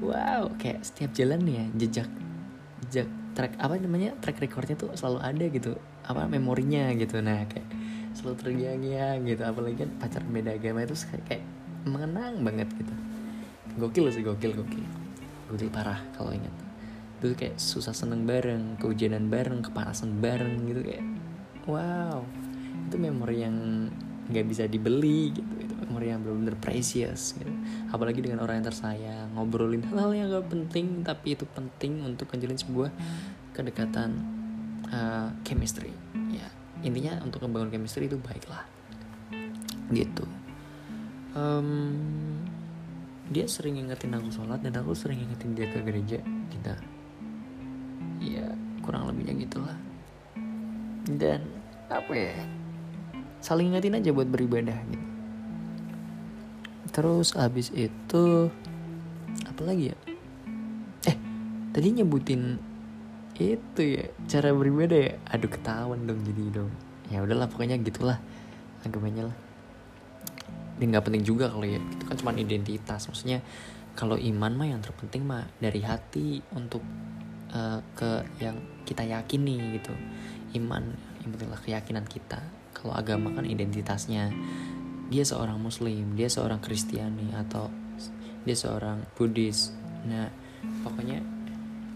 wow 0.00 0.48
kayak 0.56 0.84
setiap 0.84 1.12
jalan 1.12 1.44
ya 1.44 1.64
jejak 1.76 2.08
jejak 2.88 3.08
track 3.36 3.54
apa 3.60 3.76
namanya 3.78 4.16
track 4.20 4.40
recordnya 4.40 4.76
tuh 4.80 4.92
selalu 4.96 5.20
ada 5.20 5.44
gitu. 5.52 5.72
Apa 6.08 6.24
memorinya 6.24 6.88
gitu. 6.96 7.20
Nah 7.20 7.44
kayak 7.48 7.68
selalu 8.16 8.36
terngiang 8.40 9.28
gitu. 9.28 9.42
Apalagi 9.44 9.76
kan 9.84 9.90
pacaran 10.00 10.28
beda 10.32 10.56
agama 10.56 10.88
itu 10.88 10.96
kayak, 11.04 11.24
kayak 11.28 11.44
mengenang 11.84 12.40
banget 12.40 12.68
gitu. 12.80 12.94
Gokil 13.76 14.08
sih 14.08 14.24
gokil 14.24 14.56
gokil. 14.56 14.88
Gokil 15.52 15.68
parah 15.68 16.00
kalau 16.16 16.32
ingat 16.32 16.67
itu 17.18 17.34
kayak 17.34 17.58
susah 17.58 17.90
seneng 17.90 18.22
bareng 18.22 18.78
kehujanan 18.78 19.26
bareng 19.26 19.58
kepanasan 19.66 20.22
bareng 20.22 20.70
gitu 20.70 20.80
kayak 20.86 21.04
wow. 21.66 22.22
Itu 22.86 22.96
memori 22.96 23.42
yang 23.42 23.56
nggak 24.30 24.46
bisa 24.46 24.70
dibeli 24.70 25.34
gitu. 25.34 25.50
Itu 25.58 25.74
memori 25.82 26.14
yang 26.14 26.22
benar-benar 26.22 26.56
precious 26.62 27.34
gitu. 27.34 27.50
Apalagi 27.90 28.22
dengan 28.22 28.46
orang 28.46 28.62
yang 28.62 28.66
tersayang 28.70 29.28
ngobrolin 29.34 29.82
hal-hal 29.90 30.14
yang 30.14 30.26
gak 30.30 30.46
penting 30.46 31.02
tapi 31.02 31.34
itu 31.34 31.44
penting 31.50 32.06
untuk 32.06 32.30
menjalin 32.30 32.58
sebuah 32.58 32.90
kedekatan 33.52 34.10
uh, 34.94 35.34
chemistry. 35.42 35.90
Ya 36.30 36.46
intinya 36.86 37.18
untuk 37.26 37.42
membangun 37.42 37.74
chemistry 37.74 38.06
itu 38.06 38.14
baiklah. 38.22 38.62
Gitu. 39.90 40.22
Um, 41.34 41.98
dia 43.28 43.44
sering 43.44 43.76
ingetin 43.76 44.16
aku 44.16 44.32
sholat 44.32 44.64
dan 44.64 44.72
aku 44.80 44.96
sering 44.96 45.20
ingetin 45.20 45.52
dia 45.52 45.68
ke 45.68 45.84
gereja 45.84 46.24
kita 46.48 46.80
kurang 48.88 49.04
lebihnya 49.04 49.36
gitulah. 49.44 49.76
Dan 51.04 51.44
apa 51.92 52.12
ya 52.16 52.32
saling 53.44 53.68
ingetin 53.68 54.00
aja 54.00 54.16
buat 54.16 54.32
beribadah 54.32 54.80
gitu. 54.88 55.06
Terus 56.88 57.36
abis 57.36 57.68
itu 57.76 58.48
apa 59.44 59.60
lagi 59.60 59.92
ya? 59.92 59.96
Eh 61.04 61.16
tadi 61.76 62.00
nyebutin 62.00 62.56
itu 63.36 64.00
ya 64.00 64.08
cara 64.24 64.56
beribadah 64.56 65.12
ya? 65.12 65.14
Aduh 65.36 65.52
ketahuan 65.52 66.08
dong 66.08 66.24
jadi 66.24 66.64
dong. 66.64 66.72
Ya 67.12 67.20
udahlah 67.20 67.44
pokoknya 67.44 67.76
gitulah 67.84 68.16
agamanya 68.88 69.28
lah. 69.28 69.36
Dan 70.80 70.96
nggak 70.96 71.04
penting 71.04 71.28
juga 71.28 71.52
kalau 71.52 71.68
ya 71.68 71.76
itu 71.76 72.04
kan 72.08 72.16
cuma 72.16 72.32
identitas. 72.32 73.04
Maksudnya 73.04 73.44
kalau 73.98 74.14
iman 74.14 74.52
mah 74.54 74.68
yang 74.70 74.80
terpenting 74.80 75.26
mah 75.26 75.44
dari 75.58 75.82
hati 75.82 76.38
untuk 76.54 76.80
uh, 77.50 77.82
ke 77.98 78.22
yang 78.38 78.56
kita 78.88 79.04
yakini 79.04 79.76
gitu. 79.76 79.92
Iman 80.56 80.96
yang 81.20 81.36
penting 81.36 81.52
lah 81.52 81.60
keyakinan 81.60 82.08
kita. 82.08 82.40
Kalau 82.72 82.96
agama 82.96 83.36
kan 83.36 83.44
identitasnya 83.44 84.32
dia 85.08 85.24
seorang 85.24 85.56
muslim 85.60 86.16
dia 86.16 86.28
seorang 86.28 86.60
kristiani 86.60 87.32
atau 87.36 87.68
dia 88.48 88.56
seorang 88.56 89.04
buddhis. 89.12 89.76
Nah 90.08 90.32
pokoknya 90.80 91.20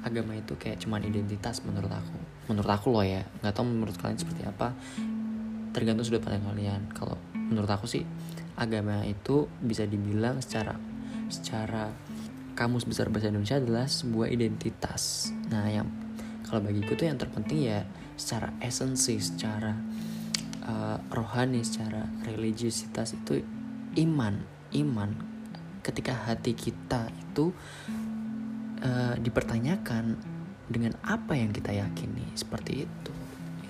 agama 0.04 0.37
itu 0.37 0.52
kayak 0.61 0.84
cuman 0.84 1.00
identitas 1.08 1.64
menurut 1.64 1.88
aku. 1.88 2.18
Menurut 2.52 2.68
aku 2.68 2.92
loh 2.92 3.06
ya. 3.06 3.25
Nggak 3.40 3.52
tahu 3.56 3.64
menurut 3.64 3.96
kalian 3.96 4.20
seperti 4.20 4.42
apa. 4.44 4.76
Tergantung 5.72 6.04
sudut 6.04 6.20
pandang 6.20 6.44
kalian. 6.44 6.92
Kalau 6.92 7.16
menurut 7.32 7.70
aku 7.72 7.88
sih 7.88 8.04
agama 8.52 9.00
itu 9.08 9.49
bisa 9.64 9.88
dibilang 9.88 10.44
secara 10.44 10.76
secara 11.32 11.88
kamus 12.52 12.84
besar 12.84 13.08
bahasa 13.08 13.32
Indonesia 13.32 13.56
adalah 13.56 13.88
sebuah 13.88 14.28
identitas. 14.28 15.32
Nah 15.49 15.64
yang 15.72 15.88
kalau 16.52 16.68
bagiku 16.68 16.92
tuh 16.92 17.09
yang 17.09 17.16
terpenting 17.16 17.64
ya 17.64 17.88
secara 18.12 18.52
esensi 18.61 19.16
secara 19.16 19.73
uh, 20.68 21.00
rohani 21.09 21.64
secara 21.64 22.04
religiusitas 22.28 23.16
itu 23.16 23.40
iman 24.04 24.37
iman. 24.76 25.16
Ketika 25.80 26.12
hati 26.12 26.52
kita 26.52 27.09
itu 27.09 27.56
uh, 28.85 29.16
dipertanyakan 29.16 30.21
dengan 30.68 30.92
apa 31.00 31.40
yang 31.40 31.56
kita 31.56 31.73
yakini 31.73 32.28
seperti 32.37 32.85
itu. 32.85 33.12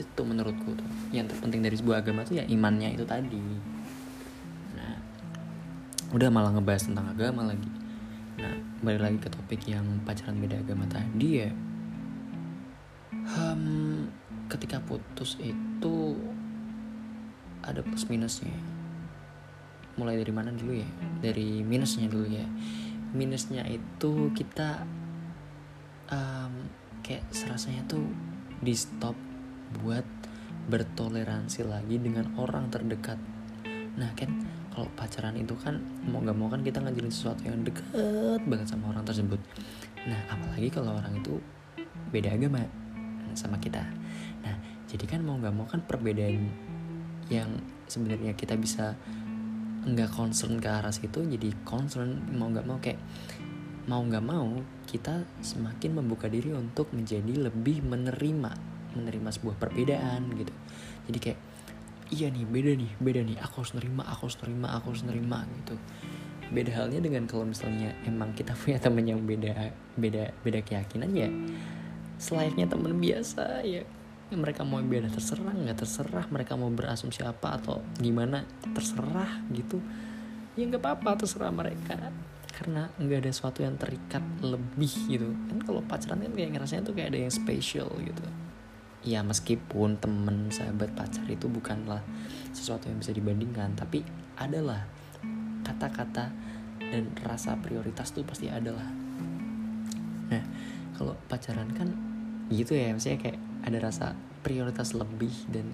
Itu 0.02 0.26
menurutku 0.26 0.74
tuh. 0.74 0.90
Yang 1.14 1.38
terpenting 1.38 1.62
dari 1.62 1.78
sebuah 1.78 2.02
agama 2.02 2.26
tuh 2.26 2.42
ya 2.42 2.44
imannya 2.50 2.98
itu 2.98 3.06
tadi. 3.06 3.46
Nah 4.74 4.98
udah 6.10 6.28
malah 6.34 6.50
ngebahas 6.50 6.90
tentang 6.90 7.14
agama 7.14 7.46
lagi. 7.46 7.70
Nah 8.42 8.58
balik 8.82 9.06
lagi 9.06 9.18
ke 9.22 9.30
topik 9.30 9.70
yang 9.70 9.86
pacaran 10.02 10.42
beda 10.42 10.58
agama 10.58 10.82
tadi 10.90 11.46
ya 11.46 11.71
um, 13.36 14.08
ketika 14.48 14.80
putus 14.82 15.36
itu 15.40 16.16
ada 17.62 17.80
plus 17.80 18.08
minusnya. 18.10 18.54
Mulai 19.96 20.20
dari 20.24 20.32
mana 20.32 20.50
dulu 20.50 20.72
ya? 20.76 20.88
Dari 21.20 21.62
minusnya 21.62 22.08
dulu 22.08 22.26
ya. 22.26 22.46
Minusnya 23.12 23.68
itu 23.68 24.32
kita 24.32 24.82
um, 26.08 26.52
kayak 27.04 27.28
serasanya 27.30 27.84
tuh 27.86 28.04
di 28.62 28.72
stop 28.72 29.14
buat 29.82 30.04
bertoleransi 30.70 31.66
lagi 31.66 31.98
dengan 31.98 32.32
orang 32.38 32.70
terdekat. 32.70 33.18
Nah 33.98 34.10
kan 34.16 34.30
kalau 34.72 34.88
pacaran 34.96 35.36
itu 35.36 35.52
kan 35.60 35.76
mau 36.08 36.24
gak 36.24 36.36
mau 36.38 36.48
kan 36.48 36.64
kita 36.64 36.80
ngajarin 36.80 37.12
sesuatu 37.12 37.44
yang 37.44 37.60
deket 37.60 38.40
banget 38.48 38.66
sama 38.70 38.94
orang 38.94 39.04
tersebut. 39.04 39.40
Nah 40.08 40.20
apalagi 40.32 40.72
kalau 40.72 40.96
orang 40.96 41.20
itu 41.20 41.36
beda 42.08 42.32
agama 42.32 42.64
sama 43.34 43.58
kita. 43.58 43.82
Nah 44.44 44.54
jadi 44.88 45.04
kan 45.08 45.24
mau 45.24 45.40
gak 45.40 45.54
mau 45.54 45.64
kan 45.64 45.80
perbedaan 45.84 46.52
yang 47.32 47.48
sebenarnya 47.88 48.36
kita 48.36 48.56
bisa 48.60 48.96
nggak 49.82 50.14
concern 50.14 50.62
ke 50.62 50.68
arah 50.70 50.94
situ 50.94 51.26
jadi 51.26 51.50
concern 51.66 52.38
mau 52.38 52.46
nggak 52.46 52.66
mau 52.70 52.78
kayak 52.78 53.02
mau 53.90 53.98
nggak 53.98 54.22
mau 54.22 54.62
kita 54.86 55.26
semakin 55.42 55.98
membuka 55.98 56.30
diri 56.30 56.54
untuk 56.54 56.94
menjadi 56.94 57.50
lebih 57.50 57.82
menerima 57.82 58.52
menerima 58.94 59.28
sebuah 59.32 59.56
perbedaan 59.58 60.30
gitu. 60.36 60.54
Jadi 61.10 61.18
kayak 61.18 61.40
iya 62.12 62.28
nih 62.28 62.44
beda 62.46 62.72
nih 62.76 62.92
beda 63.00 63.20
nih 63.24 63.36
aku 63.40 63.64
harus 63.64 63.72
nerima 63.74 64.04
aku 64.06 64.28
harus 64.28 64.38
nerima 64.44 64.68
aku 64.78 64.86
harus 64.94 65.04
nerima 65.08 65.38
gitu. 65.64 65.74
Beda 66.52 66.70
halnya 66.78 67.00
dengan 67.00 67.24
kalau 67.26 67.48
misalnya 67.48 67.96
emang 68.06 68.36
kita 68.36 68.54
punya 68.60 68.78
teman 68.78 69.02
yang 69.02 69.24
beda 69.24 69.72
beda 69.98 70.30
beda 70.46 70.60
keyakinan 70.62 71.10
ya 71.10 71.28
selayaknya 72.18 72.66
teman 72.68 72.96
biasa 72.98 73.62
ya. 73.64 73.84
Mereka 74.32 74.64
mau 74.64 74.80
beda 74.80 75.12
terserah 75.12 75.52
nggak 75.52 75.84
terserah 75.84 76.24
mereka 76.32 76.56
mau 76.56 76.72
berasumsi 76.72 77.20
apa 77.20 77.60
atau 77.60 77.84
gimana 78.00 78.48
terserah 78.72 79.44
gitu. 79.52 79.76
Ya 80.56 80.64
nggak 80.68 80.80
apa-apa 80.80 81.24
terserah 81.24 81.52
mereka. 81.52 82.12
Karena 82.52 82.88
nggak 82.96 83.28
ada 83.28 83.30
sesuatu 83.32 83.60
yang 83.60 83.76
terikat 83.76 84.24
lebih 84.40 84.92
gitu. 85.08 85.28
Kan 85.52 85.60
kalau 85.60 85.84
pacaran 85.84 86.24
kan 86.24 86.32
kayak 86.32 86.56
ngerasanya 86.56 86.82
tuh 86.84 86.96
kayak 86.96 87.12
ada 87.12 87.20
yang 87.28 87.32
spesial 87.32 87.92
gitu. 88.00 88.24
Ya 89.04 89.20
meskipun 89.20 90.00
temen 90.00 90.48
sahabat 90.48 90.96
pacar 90.96 91.26
itu 91.28 91.50
bukanlah 91.50 92.00
sesuatu 92.56 92.88
yang 92.88 93.04
bisa 93.04 93.12
dibandingkan 93.12 93.76
tapi 93.76 94.00
adalah 94.40 94.88
kata-kata 95.62 96.32
dan 96.78 97.04
rasa 97.24 97.56
prioritas 97.60 98.12
tuh 98.16 98.24
pasti 98.24 98.48
adalah. 98.48 98.86
Nah 100.32 100.44
kalau 100.96 101.16
pacaran 101.26 101.70
kan 101.72 101.88
gitu 102.52 102.76
ya 102.76 102.92
maksudnya 102.92 103.18
kayak 103.18 103.38
ada 103.64 103.78
rasa 103.78 104.06
prioritas 104.42 104.92
lebih 104.92 105.32
dan 105.48 105.66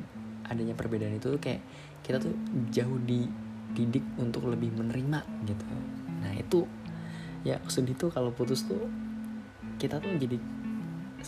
adanya 0.49 0.77
perbedaan 0.77 1.17
itu 1.17 1.35
tuh 1.37 1.41
kayak 1.41 1.61
kita 2.05 2.21
tuh 2.21 2.33
jauh 2.73 2.97
dididik 3.05 4.05
untuk 4.17 4.49
lebih 4.49 4.73
menerima 4.73 5.21
gitu. 5.45 5.65
Nah 6.25 6.33
itu 6.37 6.65
ya 7.45 7.61
sedih 7.69 7.97
tuh 7.97 8.11
kalau 8.13 8.33
putus 8.33 8.65
tuh 8.65 8.89
kita 9.79 10.01
tuh 10.03 10.17
jadi 10.17 10.37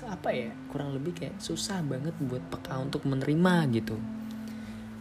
apa 0.06 0.32
ya 0.32 0.48
kurang 0.72 0.96
lebih 0.96 1.12
kayak 1.12 1.36
susah 1.42 1.84
banget 1.84 2.14
buat 2.24 2.40
peka 2.48 2.80
untuk 2.80 3.04
menerima 3.04 3.68
gitu. 3.74 3.96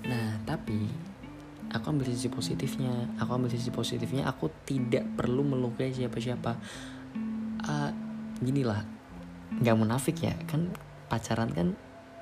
Nah 0.03 0.41
tapi 0.43 0.89
aku 1.69 1.85
ambil 1.93 2.09
sisi 2.09 2.27
positifnya. 2.27 2.91
Aku 3.21 3.31
ambil 3.37 3.51
sisi 3.53 3.69
positifnya 3.69 4.27
aku 4.27 4.51
tidak 4.65 5.05
perlu 5.15 5.45
melukai 5.45 5.93
siapa-siapa 5.93 6.57
gini 8.39 8.63
lah 8.63 8.99
nggak 9.57 9.75
munafik 9.75 10.21
ya. 10.21 10.33
Kan 10.45 10.69
pacaran 11.09 11.49
kan 11.49 11.73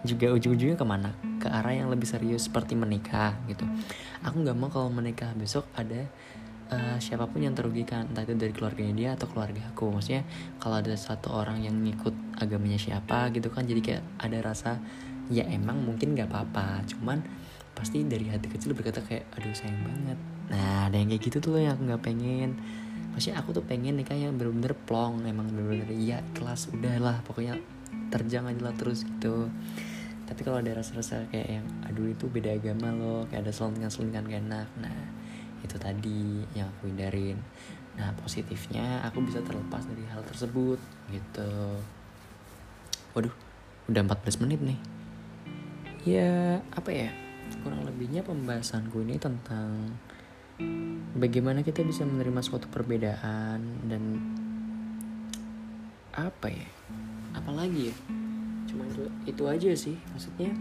juga 0.05 0.31
ujung-ujungnya 0.31 0.77
ke 0.79 0.85
mana? 0.87 1.11
Ke 1.43 1.51
arah 1.51 1.75
yang 1.75 1.91
lebih 1.91 2.07
serius 2.07 2.47
seperti 2.47 2.79
menikah 2.79 3.35
gitu. 3.51 3.67
Aku 4.23 4.41
nggak 4.41 4.55
mau 4.55 4.71
kalau 4.71 4.87
menikah 4.87 5.35
besok 5.35 5.67
ada 5.75 6.07
uh, 6.71 6.97
siapa 6.97 7.27
pun 7.27 7.43
yang 7.43 7.53
terugikan 7.53 8.07
entah 8.07 8.23
itu 8.23 8.33
dari 8.37 8.53
keluarganya 8.55 8.93
dia 8.95 9.09
atau 9.19 9.27
keluarga 9.27 9.61
aku. 9.75 9.91
Maksudnya 9.91 10.23
kalau 10.61 10.79
ada 10.79 10.95
satu 10.95 11.35
orang 11.35 11.61
yang 11.61 11.75
ngikut 11.83 12.15
agamanya 12.39 12.79
siapa 12.79 13.29
gitu 13.35 13.51
kan 13.51 13.67
jadi 13.67 13.81
kayak 13.83 14.03
ada 14.23 14.37
rasa 14.39 14.79
ya 15.27 15.43
emang 15.51 15.83
mungkin 15.83 16.15
nggak 16.15 16.31
apa-apa. 16.31 16.87
Cuman 16.87 17.19
pasti 17.75 18.01
dari 18.07 18.31
hati 18.31 18.49
kecil 18.49 18.73
berkata 18.73 19.03
kayak 19.05 19.29
aduh 19.37 19.53
sayang 19.53 19.85
banget 19.85 20.36
nah 20.47 20.87
ada 20.87 20.95
yang 20.95 21.11
kayak 21.11 21.23
gitu 21.27 21.37
tuh 21.43 21.59
yang 21.59 21.75
aku 21.75 21.83
nggak 21.91 22.03
pengen. 22.03 22.59
Maksudnya 23.11 23.41
aku 23.41 23.49
tuh 23.49 23.65
pengen 23.65 23.97
nikah 23.97 24.13
yang 24.13 24.37
bener-bener 24.37 24.77
plong 24.85 25.25
emang 25.25 25.49
bener-bener 25.49 25.89
iya 25.89 26.21
kelas 26.37 26.69
udahlah 26.69 27.25
pokoknya 27.25 27.57
terjang 28.13 28.45
aja 28.45 28.61
lah 28.61 28.75
terus 28.77 29.03
gitu. 29.03 29.49
Tapi 30.27 30.43
kalau 30.43 30.59
ada 30.59 30.75
rasa-rasa 30.75 31.25
kayak 31.31 31.49
yang 31.59 31.65
aduh 31.87 32.11
itu 32.11 32.27
beda 32.27 32.53
agama 32.53 32.91
loh 32.91 33.25
kayak 33.31 33.47
ada 33.47 33.53
selingan-selingan 33.55 34.27
gak 34.27 34.43
enak 34.43 34.69
nah 34.77 34.97
itu 35.65 35.75
tadi 35.81 36.45
yang 36.53 36.69
aku 36.77 36.91
hindarin. 36.93 37.39
Nah 37.97 38.13
positifnya 38.21 39.01
aku 39.07 39.25
bisa 39.25 39.41
terlepas 39.41 39.81
dari 39.89 40.05
hal 40.13 40.21
tersebut 40.27 40.77
gitu. 41.09 41.51
Waduh 43.17 43.33
udah 43.89 44.01
14 44.03 44.43
menit 44.45 44.59
nih. 44.61 44.79
Ya 46.05 46.61
apa 46.75 46.91
ya 46.93 47.09
kurang 47.63 47.87
lebihnya 47.87 48.21
pembahasanku 48.21 49.01
ini 49.07 49.17
tentang 49.17 49.95
bagaimana 51.17 51.65
kita 51.65 51.81
bisa 51.81 52.05
menerima 52.05 52.41
suatu 52.45 52.69
perbedaan 52.69 53.59
dan 53.89 54.03
apa 56.13 56.49
ya? 56.49 56.69
Apalagi 57.33 57.93
ya? 57.93 57.95
Cuma 58.69 58.85
itu 58.85 59.03
itu 59.25 59.43
aja 59.49 59.71
sih. 59.73 59.97
Maksudnya 60.13 60.53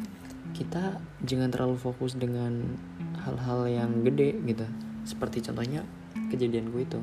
kita 0.56 1.00
jangan 1.24 1.52
terlalu 1.52 1.76
fokus 1.76 2.16
dengan 2.16 2.76
hal-hal 3.24 3.68
yang 3.68 4.04
gede 4.04 4.36
gitu. 4.44 4.64
Seperti 5.04 5.44
contohnya 5.44 5.84
kejadian 6.32 6.72
gue 6.72 6.82
itu. 6.84 7.00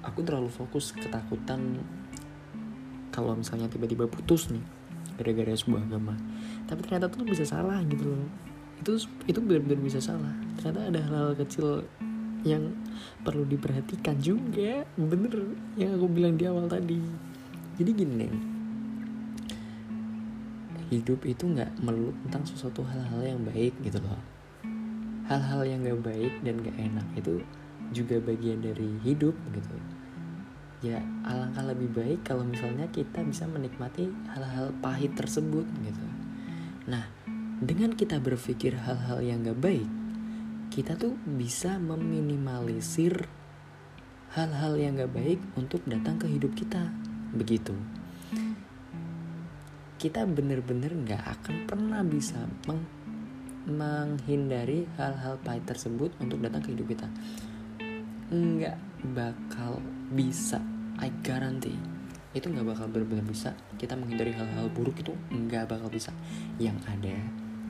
Aku 0.00 0.24
terlalu 0.24 0.48
fokus 0.48 0.96
ketakutan 0.96 1.80
kalau 3.12 3.36
misalnya 3.36 3.68
tiba-tiba 3.68 4.08
putus 4.08 4.48
nih 4.48 4.64
gara-gara 5.20 5.52
sebuah 5.52 5.84
agama. 5.84 6.16
Tapi 6.64 6.80
ternyata 6.80 7.12
tuh 7.12 7.28
bisa 7.28 7.44
salah 7.44 7.84
gitu 7.84 8.16
loh 8.16 8.49
itu 8.80 8.92
itu 9.28 9.38
benar-benar 9.38 9.80
bisa 9.84 10.00
salah. 10.00 10.32
Ternyata 10.56 10.80
ada 10.88 11.00
hal-hal 11.04 11.32
kecil 11.36 11.84
yang 12.42 12.72
perlu 13.20 13.44
diperhatikan 13.44 14.16
juga. 14.18 14.88
Bener 14.96 15.54
yang 15.76 16.00
aku 16.00 16.06
bilang 16.08 16.40
di 16.40 16.48
awal 16.48 16.66
tadi. 16.66 17.00
Jadi 17.76 17.90
gini 17.92 18.28
hidup 20.90 21.22
itu 21.22 21.46
nggak 21.46 21.70
melulu 21.86 22.10
tentang 22.26 22.42
sesuatu 22.42 22.82
hal-hal 22.82 23.22
yang 23.22 23.40
baik 23.46 23.72
gitu 23.80 24.02
loh. 24.02 24.18
Hal-hal 25.30 25.62
yang 25.62 25.86
gak 25.86 26.02
baik 26.02 26.42
dan 26.42 26.58
gak 26.58 26.74
enak 26.74 27.06
itu 27.14 27.38
juga 27.94 28.18
bagian 28.18 28.58
dari 28.58 28.98
hidup 29.06 29.38
gitu. 29.54 29.76
Ya 30.82 30.98
alangkah 31.22 31.62
lebih 31.70 31.94
baik 31.94 32.26
kalau 32.26 32.42
misalnya 32.42 32.90
kita 32.90 33.22
bisa 33.22 33.46
menikmati 33.46 34.10
hal-hal 34.34 34.74
pahit 34.82 35.14
tersebut 35.14 35.62
gitu. 35.86 36.06
Nah 36.90 37.06
dengan 37.60 37.92
kita 37.92 38.16
berpikir 38.18 38.76
hal-hal 38.76 39.20
yang 39.20 39.44
gak 39.44 39.60
baik 39.60 39.88
kita 40.70 40.94
tuh 40.94 41.18
bisa 41.26 41.82
meminimalisir 41.82 43.26
hal-hal 44.38 44.78
yang 44.78 44.94
gak 44.94 45.10
baik 45.10 45.42
untuk 45.58 45.82
datang 45.82 46.14
ke 46.22 46.30
hidup 46.30 46.54
kita. 46.54 46.94
Begitu. 47.34 47.74
Kita 49.98 50.22
bener-bener 50.30 50.94
gak 51.02 51.26
akan 51.26 51.66
pernah 51.66 52.00
bisa 52.06 52.46
meng 52.70 52.86
menghindari 53.60 54.88
hal-hal 54.96 55.36
pahit 55.44 55.66
tersebut 55.68 56.14
untuk 56.22 56.38
datang 56.38 56.64
ke 56.64 56.72
hidup 56.72 56.86
kita. 56.90 57.06
Nggak 58.32 58.78
bakal 59.12 59.84
bisa 60.10 60.58
I 60.96 61.12
guarantee. 61.22 61.76
Itu 62.32 62.48
nggak 62.48 62.66
bakal 62.66 62.86
benar-benar 62.88 63.26
bisa. 63.28 63.52
Kita 63.76 64.00
menghindari 64.00 64.32
hal-hal 64.32 64.72
buruk 64.72 65.04
itu 65.04 65.12
nggak 65.28 65.70
bakal 65.70 65.92
bisa. 65.92 66.10
Yang 66.56 66.78
ada 66.88 67.14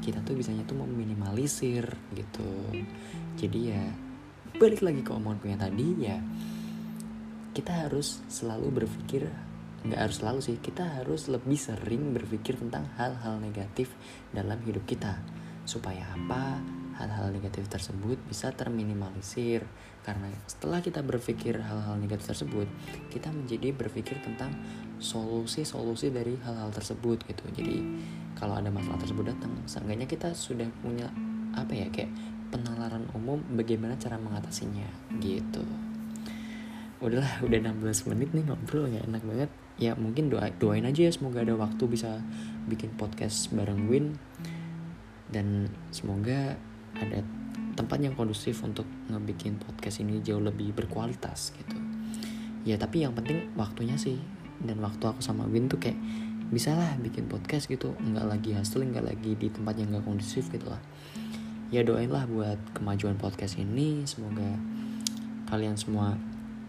kita 0.00 0.24
tuh 0.24 0.34
bisanya 0.36 0.64
tuh 0.64 0.80
meminimalisir 0.80 1.84
gitu. 2.16 2.50
Jadi 3.36 3.60
ya 3.72 3.84
balik 4.56 4.82
lagi 4.82 5.00
ke 5.06 5.12
omonganku 5.14 5.46
yang 5.46 5.62
tadi 5.62 5.86
ya 6.00 6.18
kita 7.54 7.86
harus 7.86 8.18
selalu 8.26 8.82
berpikir 8.82 9.30
nggak 9.80 9.96
harus 9.96 10.16
selalu 10.20 10.40
sih 10.44 10.56
kita 10.60 10.84
harus 11.00 11.32
lebih 11.32 11.56
sering 11.56 12.12
berpikir 12.12 12.52
tentang 12.60 12.84
hal-hal 13.00 13.40
negatif 13.40 13.92
dalam 14.32 14.60
hidup 14.64 14.84
kita. 14.84 15.16
Supaya 15.64 16.04
apa? 16.12 16.60
Hal-hal 17.00 17.32
negatif 17.32 17.64
tersebut 17.72 18.20
bisa 18.28 18.52
terminimalisir. 18.52 19.64
Karena 20.04 20.28
setelah 20.44 20.84
kita 20.84 21.00
berpikir 21.00 21.60
hal-hal 21.64 21.96
negatif 21.96 22.28
tersebut 22.28 22.68
kita 23.08 23.32
menjadi 23.32 23.72
berpikir 23.72 24.20
tentang 24.20 24.52
solusi-solusi 25.00 26.12
dari 26.12 26.36
hal-hal 26.44 26.68
tersebut 26.76 27.24
gitu. 27.24 27.44
Jadi 27.56 27.80
kalau 28.40 28.56
ada 28.56 28.72
masalah 28.72 28.96
tersebut 28.96 29.28
datang 29.28 29.52
seenggaknya 29.68 30.08
kita 30.08 30.32
sudah 30.32 30.64
punya 30.80 31.12
apa 31.52 31.76
ya 31.76 31.92
kayak 31.92 32.08
penalaran 32.48 33.04
umum 33.12 33.38
bagaimana 33.52 34.00
cara 34.00 34.16
mengatasinya 34.16 34.88
gitu. 35.20 35.60
Udahlah 37.04 37.44
udah 37.44 37.58
16 37.60 38.10
menit 38.12 38.32
nih 38.32 38.44
ngobrol 38.48 38.88
ya 38.88 39.04
enak 39.04 39.22
banget. 39.28 39.50
Ya 39.80 39.92
mungkin 39.96 40.32
doa 40.32 40.48
doain 40.56 40.84
aja 40.88 41.08
ya 41.08 41.12
semoga 41.12 41.44
ada 41.44 41.56
waktu 41.56 41.84
bisa 41.84 42.20
bikin 42.64 42.96
podcast 42.96 43.52
bareng 43.52 43.88
Win. 43.92 44.16
Dan 45.30 45.70
semoga 45.94 46.56
ada 46.96 47.20
tempat 47.78 48.02
yang 48.02 48.18
kondusif 48.18 48.60
untuk 48.66 48.84
ngebikin 49.08 49.56
podcast 49.62 50.02
ini 50.02 50.20
jauh 50.20 50.42
lebih 50.42 50.72
berkualitas 50.72 51.52
gitu. 51.54 51.76
Ya 52.64 52.76
tapi 52.76 53.04
yang 53.04 53.12
penting 53.12 53.52
waktunya 53.56 54.00
sih. 54.00 54.16
Dan 54.60 54.84
waktu 54.84 55.00
aku 55.08 55.24
sama 55.24 55.48
Win 55.48 55.72
tuh 55.72 55.80
kayak 55.80 55.96
bisa 56.50 56.74
lah 56.74 56.98
bikin 56.98 57.30
podcast 57.30 57.70
gitu 57.70 57.94
nggak 58.02 58.26
lagi 58.26 58.50
hustling 58.58 58.90
nggak 58.90 59.06
lagi 59.06 59.38
di 59.38 59.48
tempat 59.54 59.78
yang 59.78 59.94
nggak 59.94 60.02
kondusif 60.02 60.50
gitu 60.50 60.66
lah. 60.66 60.82
Ya 61.70 61.86
doain 61.86 62.10
lah 62.10 62.26
buat 62.26 62.58
kemajuan 62.74 63.14
podcast 63.14 63.54
ini. 63.54 64.02
Semoga 64.02 64.58
kalian 65.46 65.78
semua 65.78 66.18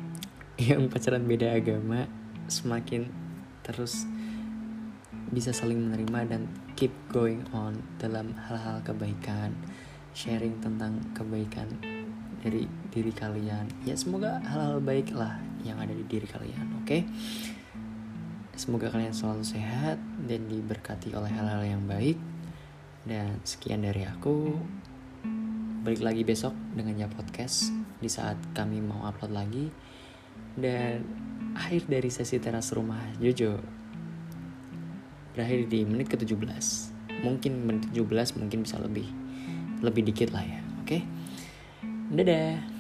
yang 0.69 0.85
pacaran 0.85 1.25
beda 1.25 1.57
agama 1.57 2.05
semakin 2.45 3.09
terus 3.65 4.05
bisa 5.33 5.49
saling 5.49 5.81
menerima 5.81 6.19
dan 6.29 6.41
keep 6.77 6.93
going 7.09 7.41
on 7.49 7.81
dalam 7.97 8.37
hal-hal 8.37 8.83
kebaikan 8.85 9.55
sharing 10.11 10.59
tentang 10.61 11.01
kebaikan 11.17 11.65
dari 12.45 12.69
diri 12.93 13.09
kalian. 13.09 13.65
Ya 13.81 13.97
semoga 13.97 14.37
hal-hal 14.45 14.77
baik 14.77 15.09
lah 15.15 15.41
yang 15.65 15.81
ada 15.81 15.93
di 15.93 16.05
diri 16.05 16.27
kalian 16.29 16.77
oke? 16.77 16.85
okay? 16.85 17.01
Semoga 18.55 18.91
kalian 18.91 19.15
selalu 19.15 19.43
sehat 19.43 19.97
dan 20.27 20.47
diberkati 20.47 21.11
oleh 21.15 21.31
hal-hal 21.31 21.63
yang 21.63 21.83
baik. 21.85 22.17
Dan 23.05 23.41
sekian 23.43 23.81
dari 23.81 24.05
aku. 24.05 24.55
Balik 25.81 26.05
lagi 26.05 26.21
besok 26.21 26.53
dengan 26.77 26.93
ya 26.93 27.09
podcast 27.09 27.73
di 27.97 28.05
saat 28.05 28.37
kami 28.53 28.79
mau 28.81 29.07
upload 29.07 29.33
lagi. 29.33 29.65
Dan 30.53 31.01
akhir 31.57 31.89
dari 31.89 32.09
sesi 32.13 32.37
teras 32.37 32.71
rumah 32.71 33.01
Jojo. 33.17 33.57
Berakhir 35.31 35.71
di 35.71 35.87
menit 35.87 36.11
ke-17 36.11 36.91
mungkin 37.21 37.53
menit 37.69 37.87
17 37.93 38.39
mungkin 38.41 38.63
bisa 38.63 38.77
lebih. 38.81 39.07
Lebih 39.81 40.13
dikit 40.13 40.29
lah 40.35 40.45
ya 40.45 40.61
oke? 40.81 40.87
Okay? 40.87 41.01
dadah 42.11 42.70